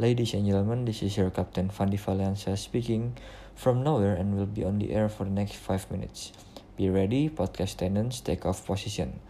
Ladies 0.00 0.32
and 0.32 0.48
gentlemen, 0.48 0.88
this 0.88 1.04
is 1.04 1.20
your 1.20 1.28
Captain 1.28 1.68
Fandi 1.68 2.00
Valencia 2.00 2.56
speaking 2.56 3.12
from 3.52 3.84
nowhere 3.84 4.16
and 4.16 4.32
will 4.32 4.48
be 4.48 4.64
on 4.64 4.80
the 4.80 4.88
air 4.88 5.12
for 5.12 5.28
the 5.28 5.34
next 5.36 5.60
5 5.60 5.92
minutes. 5.92 6.32
Be 6.80 6.88
ready, 6.88 7.28
podcast 7.28 7.76
attendants, 7.76 8.24
take 8.24 8.48
off 8.48 8.64
position. 8.64 9.20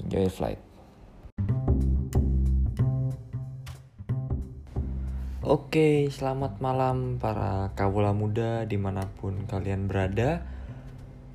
Enjoy 0.00 0.24
your 0.24 0.32
flight. 0.32 0.56
Oke, 5.44 6.08
selamat 6.08 6.64
malam 6.64 7.20
para 7.20 7.76
kawula 7.76 8.16
muda 8.16 8.64
di 8.64 8.80
mana 8.80 9.04
pun 9.20 9.44
kalian 9.44 9.84
berada. 9.84 10.48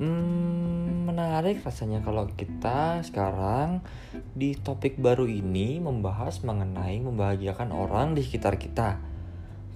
Hmm, 0.01 1.05
menarik 1.05 1.61
rasanya 1.61 2.01
kalau 2.01 2.25
kita 2.33 3.05
sekarang 3.05 3.85
di 4.33 4.57
topik 4.57 4.97
baru 4.97 5.29
ini 5.29 5.77
membahas 5.77 6.41
mengenai 6.41 6.97
membahagiakan 7.05 7.69
orang 7.69 8.17
di 8.17 8.25
sekitar 8.25 8.57
kita. 8.57 8.97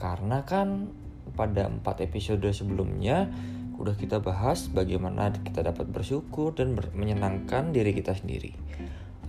Karena 0.02 0.42
kan 0.42 0.89
pada 1.38 1.69
empat 1.69 2.02
episode 2.02 2.42
sebelumnya 2.50 3.30
udah 3.78 3.93
kita 3.93 4.18
bahas 4.18 4.66
bagaimana 4.66 5.30
kita 5.30 5.61
dapat 5.61 5.93
bersyukur 5.93 6.57
dan 6.57 6.74
menyenangkan 6.74 7.69
diri 7.69 7.94
kita 7.94 8.18
sendiri. 8.18 8.57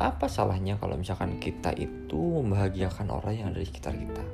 Apa 0.01 0.33
salahnya 0.33 0.81
kalau 0.81 0.97
misalkan 0.97 1.37
kita 1.37 1.77
itu 1.77 2.41
membahagiakan 2.41 3.13
orang 3.13 3.35
yang 3.37 3.47
ada 3.53 3.61
di 3.61 3.69
sekitar 3.69 3.93
kita? 4.01 4.25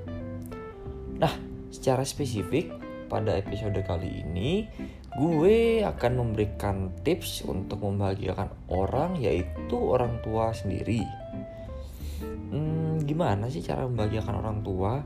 Nah, 1.19 1.35
secara 1.75 2.07
spesifik 2.07 2.71
pada 3.13 3.37
episode 3.37 3.77
kali 3.85 4.25
ini 4.25 4.65
gue 5.13 5.85
akan 5.85 6.13
memberikan 6.25 6.89
tips 7.05 7.45
untuk 7.45 7.85
membahagiakan 7.85 8.49
orang 8.73 9.21
yaitu 9.21 9.77
orang 9.77 10.17
tua 10.25 10.57
sendiri. 10.57 11.05
Hmm, 12.49 12.97
gimana 13.05 13.53
sih 13.53 13.61
cara 13.61 13.85
membahagiakan 13.85 14.41
orang 14.41 14.59
tua? 14.65 15.05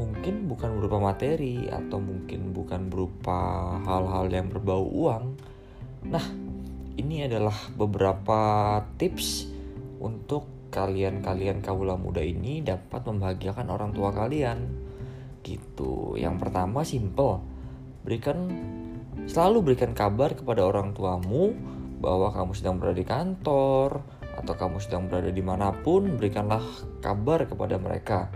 Mungkin 0.00 0.48
bukan 0.48 0.80
berupa 0.80 1.12
materi 1.12 1.68
atau 1.68 2.00
mungkin 2.00 2.56
bukan 2.56 2.88
berupa 2.88 3.76
hal-hal 3.84 4.32
yang 4.32 4.48
berbau 4.48 4.88
uang. 4.88 5.36
Nah, 6.08 6.24
ini 6.96 7.28
adalah 7.28 7.54
beberapa 7.76 8.40
tips 8.96 9.52
untuk 10.00 10.48
kalian-kalian 10.72 11.60
kawula 11.60 12.00
muda 12.00 12.24
ini 12.24 12.64
dapat 12.64 13.04
membahagiakan 13.04 13.68
orang 13.68 13.92
tua 13.92 14.08
kalian. 14.08 14.64
Gitu. 15.44 15.91
Yang 16.32 16.48
pertama 16.48 16.80
simple. 16.80 17.44
Berikan 18.02 18.48
Selalu 19.22 19.70
berikan 19.70 19.94
kabar 19.94 20.34
kepada 20.34 20.66
orang 20.66 20.96
tuamu 20.98 21.54
bahwa 22.02 22.34
kamu 22.34 22.52
sedang 22.58 22.82
berada 22.82 22.98
di 22.98 23.06
kantor 23.06 24.02
atau 24.34 24.54
kamu 24.58 24.82
sedang 24.82 25.06
berada 25.06 25.30
di 25.30 25.44
mana 25.44 25.70
pun, 25.70 26.18
berikanlah 26.18 26.64
kabar 26.98 27.46
kepada 27.46 27.78
mereka. 27.78 28.26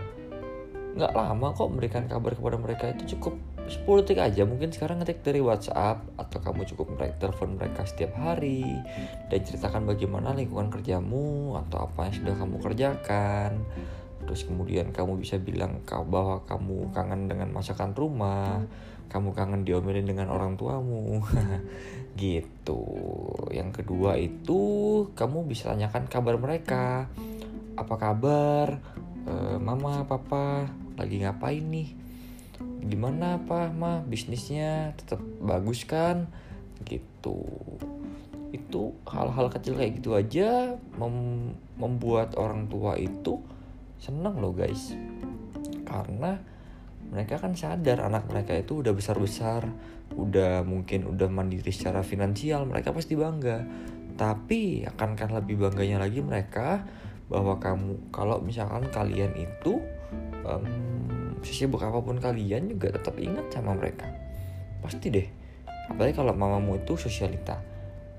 Nggak 0.95 1.11
lama 1.11 1.47
kok 1.51 1.67
memberikan 1.67 2.07
kabar 2.07 2.31
kepada 2.39 2.55
mereka 2.55 2.85
itu 2.95 3.17
cukup 3.17 3.35
10 3.67 3.83
detik 3.99 4.23
aja 4.23 4.47
mungkin 4.47 4.71
sekarang 4.71 5.03
ngetik 5.03 5.27
dari 5.27 5.43
WhatsApp 5.43 5.99
atau 6.15 6.39
kamu 6.39 6.63
cukup 6.71 6.87
mereka 6.95 7.27
telepon 7.27 7.59
mereka 7.59 7.83
setiap 7.83 8.15
hari 8.15 8.63
dan 9.27 9.39
ceritakan 9.43 9.83
bagaimana 9.83 10.31
lingkungan 10.31 10.71
kerjamu 10.71 11.59
atau 11.67 11.83
apa 11.91 12.07
yang 12.07 12.15
sudah 12.15 12.35
kamu 12.39 12.55
kerjakan 12.63 13.51
terus 14.27 14.43
kemudian 14.43 14.91
kamu 14.91 15.23
bisa 15.23 15.39
bilang 15.39 15.79
bahwa 15.87 16.43
kamu 16.43 16.91
kangen 16.91 17.31
dengan 17.31 17.55
masakan 17.55 17.95
rumah 17.95 18.67
kamu 19.07 19.31
kangen 19.31 19.63
diomelin 19.63 20.07
dengan 20.07 20.27
orang 20.31 20.59
tuamu. 20.59 21.23
Gitu. 22.21 22.81
Yang 23.55 23.83
kedua 23.83 24.19
itu 24.19 24.61
kamu 25.15 25.47
bisa 25.47 25.71
tanyakan 25.71 26.05
kabar 26.11 26.35
mereka. 26.35 27.07
Apa 27.79 27.95
kabar? 27.95 28.83
E, 29.27 29.33
mama 29.59 30.03
papa 30.03 30.67
lagi 30.99 31.23
ngapain 31.23 31.63
nih? 31.63 31.89
Gimana 32.87 33.39
apa 33.39 33.71
mah 33.71 34.03
bisnisnya 34.03 34.97
tetap 34.99 35.23
bagus 35.39 35.87
kan? 35.87 36.27
Gitu. 36.83 37.37
Itu 38.51 38.97
hal-hal 39.07 39.47
kecil 39.53 39.79
kayak 39.79 40.03
gitu 40.03 40.17
aja 40.17 40.75
mem 40.99 41.53
membuat 41.77 42.33
orang 42.35 42.65
tua 42.65 42.97
itu 42.97 43.37
seneng 43.97 44.37
loh 44.37 44.53
guys 44.53 44.93
karena 45.87 46.37
mereka 47.07 47.39
kan 47.39 47.55
sadar 47.55 48.03
anak 48.03 48.27
mereka 48.27 48.51
itu 48.51 48.83
udah 48.83 48.91
besar-besar, 48.91 49.63
udah 50.19 50.67
mungkin 50.67 51.07
udah 51.07 51.31
mandiri 51.31 51.71
secara 51.71 52.03
finansial, 52.03 52.67
mereka 52.67 52.91
pasti 52.91 53.15
bangga. 53.15 53.63
Tapi 54.19 54.83
akan 54.83 55.29
lebih 55.39 55.55
bangganya 55.55 56.03
lagi 56.03 56.19
mereka 56.19 56.83
bahwa 57.31 57.59
kamu 57.63 58.11
kalau 58.11 58.43
misalkan 58.43 58.91
kalian 58.91 59.31
itu 59.39 59.79
um, 60.43 60.65
sesibuk 61.43 61.79
apa 61.79 62.03
pun 62.03 62.19
kalian 62.19 62.67
juga 62.67 62.91
tetap 62.91 63.15
ingat 63.15 63.47
sama 63.55 63.71
mereka. 63.71 64.07
Pasti 64.83 65.07
deh. 65.07 65.27
Apalagi 65.87 66.11
kalau 66.11 66.35
mamamu 66.35 66.75
itu 66.75 66.99
sosialita. 66.99 67.63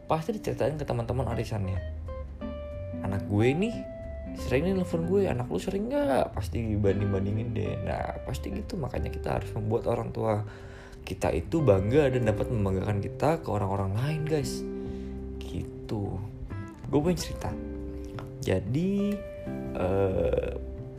Pasti 0.08 0.32
diceritain 0.32 0.80
ke 0.80 0.88
teman-teman 0.88 1.28
arisannya. 1.28 1.76
Anak 3.04 3.28
gue 3.28 3.52
nih 3.52 3.97
sering 4.38 4.70
nih 4.70 4.74
telepon 4.78 5.02
gue 5.10 5.20
anak 5.26 5.46
lu 5.50 5.58
sering 5.58 5.90
nggak? 5.90 6.32
Pasti 6.32 6.62
banding 6.78 7.10
bandingin 7.10 7.48
deh. 7.52 7.74
Nah 7.82 8.22
pasti 8.24 8.54
gitu. 8.54 8.78
Makanya 8.78 9.10
kita 9.10 9.38
harus 9.40 9.50
membuat 9.52 9.90
orang 9.90 10.14
tua 10.14 10.46
kita 11.02 11.32
itu 11.32 11.64
bangga 11.64 12.12
dan 12.12 12.28
dapat 12.28 12.52
membanggakan 12.52 13.00
kita 13.00 13.42
ke 13.42 13.48
orang-orang 13.50 13.92
lain 13.98 14.22
guys. 14.24 14.62
Gitu. 15.42 16.04
Gue 16.88 17.00
punya 17.02 17.18
cerita. 17.18 17.50
Jadi 18.40 19.12
uh, 19.76 20.50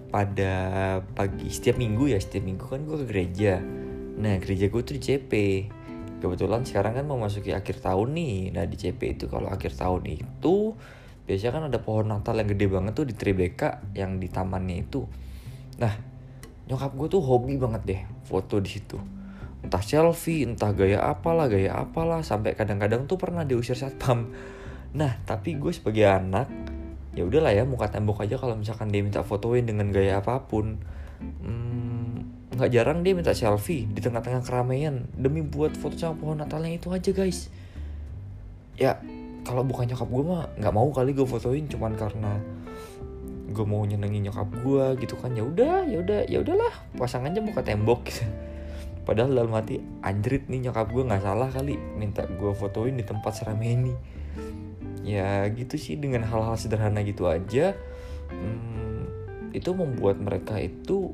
pada 0.10 0.54
pagi 1.14 1.48
setiap 1.54 1.78
minggu 1.78 2.10
ya 2.10 2.18
setiap 2.18 2.44
minggu 2.46 2.66
kan 2.66 2.82
gue 2.84 2.98
ke 3.02 3.06
gereja. 3.08 3.62
Nah 4.20 4.36
gereja 4.42 4.68
gue 4.68 4.82
tuh 4.82 4.98
di 4.98 5.02
CP 5.02 5.32
kebetulan 6.20 6.68
sekarang 6.68 7.00
kan 7.00 7.06
mau 7.08 7.16
masuki 7.16 7.56
akhir 7.56 7.80
tahun 7.80 8.12
nih. 8.14 8.38
Nah 8.54 8.68
di 8.68 8.76
CP 8.76 9.02
itu 9.18 9.26
kalau 9.32 9.48
akhir 9.48 9.78
tahun 9.78 10.04
itu 10.10 10.76
biasanya 11.30 11.62
kan 11.62 11.64
ada 11.70 11.78
pohon 11.78 12.10
Natal 12.10 12.42
yang 12.42 12.50
gede 12.50 12.66
banget 12.66 12.98
tuh 12.98 13.06
di 13.06 13.14
Tribeca 13.14 13.86
yang 13.94 14.18
di 14.18 14.26
tamannya 14.34 14.82
itu. 14.82 15.06
Nah 15.78 15.94
nyokap 16.66 16.98
gue 16.98 17.08
tuh 17.14 17.22
hobi 17.22 17.54
banget 17.62 17.82
deh 17.86 18.02
foto 18.26 18.58
di 18.58 18.74
situ. 18.74 18.98
Entah 19.62 19.78
selfie 19.86 20.42
entah 20.42 20.74
gaya 20.74 21.06
apalah 21.06 21.46
gaya 21.46 21.78
apalah 21.78 22.26
sampai 22.26 22.58
kadang-kadang 22.58 23.06
tuh 23.06 23.22
pernah 23.22 23.46
diusir 23.46 23.78
satpam. 23.78 24.34
Nah 24.98 25.22
tapi 25.30 25.62
gue 25.62 25.70
sebagai 25.70 26.10
anak 26.10 26.50
ya 27.14 27.30
udahlah 27.30 27.54
ya 27.54 27.62
muka 27.62 27.94
tembok 27.94 28.26
aja 28.26 28.42
kalau 28.42 28.58
misalkan 28.58 28.90
dia 28.90 29.06
minta 29.06 29.22
fotoin 29.22 29.70
dengan 29.70 29.94
gaya 29.94 30.26
apa 30.26 30.50
pun. 30.50 30.82
Hmm, 31.22 32.26
nggak 32.58 32.70
hmm, 32.70 32.74
jarang 32.74 33.06
dia 33.06 33.14
minta 33.14 33.38
selfie 33.38 33.86
di 33.86 34.02
tengah-tengah 34.02 34.42
keramaian 34.42 35.06
demi 35.14 35.46
buat 35.46 35.78
foto 35.78 35.94
sama 35.94 36.18
pohon 36.18 36.42
Natalnya 36.42 36.74
itu 36.74 36.90
aja 36.90 37.14
guys. 37.14 37.54
Ya 38.82 38.98
kalau 39.50 39.66
bukan 39.66 39.90
nyokap 39.90 40.06
gue 40.06 40.24
mah 40.30 40.46
nggak 40.62 40.74
mau 40.78 40.90
kali 40.94 41.18
gue 41.18 41.26
fotoin 41.26 41.66
cuman 41.66 41.98
karena 41.98 42.38
gue 43.50 43.66
mau 43.66 43.82
nyenengin 43.82 44.30
nyokap 44.30 44.46
gue 44.62 44.86
gitu 45.02 45.18
kan 45.18 45.34
ya 45.34 45.42
udah 45.42 45.90
ya 45.90 45.98
udah 46.06 46.20
ya 46.30 46.38
udahlah 46.46 46.74
pasang 46.94 47.26
aja 47.26 47.42
muka 47.42 47.66
tembok 47.66 48.06
gitu. 48.06 48.22
padahal 49.10 49.34
dalam 49.34 49.50
hati 49.58 49.82
anjrit 50.06 50.46
nih 50.46 50.70
nyokap 50.70 50.94
gue 50.94 51.02
nggak 51.02 51.26
salah 51.26 51.50
kali 51.50 51.82
minta 51.98 52.30
gue 52.30 52.52
fotoin 52.54 52.94
di 52.94 53.02
tempat 53.02 53.42
serame 53.42 53.66
ini 53.74 53.94
ya 55.02 55.50
gitu 55.50 55.81
sih 55.81 55.98
dengan 55.98 56.30
hal-hal 56.30 56.54
sederhana 56.54 57.02
gitu 57.02 57.26
aja 57.26 57.74
hmm, 58.30 59.50
itu 59.58 59.74
membuat 59.74 60.22
mereka 60.22 60.62
itu 60.62 61.10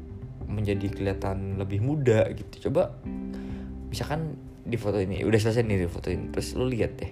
menjadi 0.45 0.91
kelihatan 0.93 1.57
lebih 1.57 1.81
muda 1.81 2.29
gitu. 2.35 2.69
Coba 2.69 2.93
misalkan 3.89 4.37
di 4.65 4.75
foto 4.81 4.97
ini 4.97 5.21
udah 5.21 5.39
selesai 5.39 5.61
nih 5.61 5.85
di 5.85 5.89
foto 5.89 6.09
ini 6.09 6.33
terus 6.33 6.57
lu 6.57 6.65
lihat 6.65 6.97
deh 6.97 7.11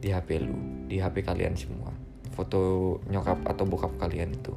di 0.00 0.12
HP 0.12 0.28
lu 0.44 0.56
di 0.86 1.00
HP 1.00 1.26
kalian 1.26 1.56
semua. 1.56 1.90
Foto 2.36 2.96
nyokap 3.08 3.48
atau 3.48 3.64
bokap 3.64 3.96
kalian 3.96 4.36
itu. 4.36 4.52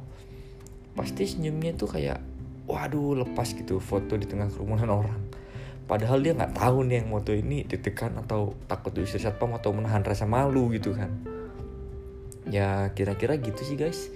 Pasti 0.92 1.24
senyumnya 1.24 1.72
tuh 1.74 1.88
kayak 1.88 2.20
waduh 2.68 3.24
lepas 3.24 3.50
gitu. 3.56 3.80
Foto 3.80 4.14
di 4.20 4.28
tengah 4.28 4.52
kerumunan 4.52 4.90
orang. 5.02 5.20
Padahal 5.90 6.22
dia 6.22 6.38
nggak 6.38 6.54
tahu 6.54 6.86
nih 6.86 7.02
yang 7.02 7.08
foto 7.10 7.34
ini 7.34 7.66
ditekan 7.66 8.14
atau 8.22 8.54
takut 8.70 8.94
diusir 8.94 9.18
satpam 9.18 9.50
atau 9.58 9.74
menahan 9.74 10.06
rasa 10.06 10.22
malu 10.22 10.70
gitu 10.70 10.94
kan. 10.94 11.10
Ya 12.46 12.94
kira-kira 12.94 13.34
gitu 13.42 13.58
sih 13.66 13.74
guys. 13.74 14.06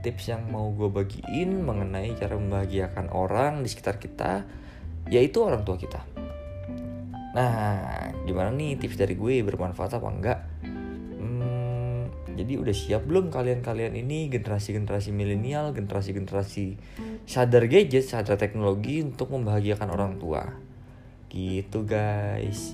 Tips 0.00 0.32
yang 0.32 0.48
mau 0.50 0.72
gue 0.74 0.90
bagiin 0.90 1.60
mengenai 1.60 2.16
cara 2.18 2.34
membahagiakan 2.34 3.12
orang 3.14 3.62
di 3.62 3.68
sekitar 3.70 4.00
kita 4.02 4.42
yaitu 5.06 5.38
orang 5.44 5.62
tua 5.62 5.78
kita. 5.78 6.02
Nah 7.30 8.10
gimana 8.26 8.50
nih 8.50 8.80
tips 8.80 8.98
dari 8.98 9.14
gue? 9.14 9.44
Bermanfaat 9.46 10.02
apa 10.02 10.08
enggak 10.10 10.49
jadi 12.40 12.56
udah 12.56 12.72
siap 12.72 13.04
belum 13.04 13.28
kalian-kalian 13.28 14.00
ini 14.00 14.32
generasi-generasi 14.32 15.12
milenial, 15.12 15.76
generasi-generasi 15.76 16.80
sadar 17.28 17.68
gadget, 17.68 18.08
sadar 18.08 18.40
teknologi 18.40 19.04
untuk 19.04 19.28
membahagiakan 19.36 19.88
orang 19.92 20.16
tua. 20.16 20.48
Gitu 21.28 21.84
guys. 21.84 22.72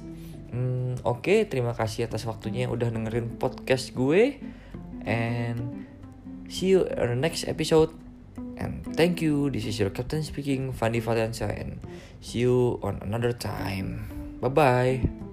Hmm, 0.55 0.95
Oke, 1.03 1.43
okay, 1.43 1.51
terima 1.51 1.75
kasih 1.75 2.07
atas 2.07 2.25
waktunya 2.31 2.71
yang 2.71 2.73
udah 2.79 2.89
dengerin 2.95 3.37
podcast 3.43 3.91
gue. 3.93 4.39
And 5.03 5.87
see 6.47 6.79
you 6.79 6.87
in 6.87 7.13
the 7.13 7.19
next 7.19 7.51
episode. 7.51 7.91
And 8.57 8.87
thank 8.97 9.21
you. 9.21 9.53
This 9.53 9.67
is 9.67 9.77
your 9.77 9.91
captain 9.91 10.25
speaking, 10.25 10.73
Fandi 10.73 11.03
Valencia, 11.03 11.51
and 11.51 11.83
see 12.23 12.47
you 12.47 12.81
on 12.81 13.03
another 13.05 13.37
time. 13.37 14.09
Bye 14.41 14.49
bye. 14.49 15.27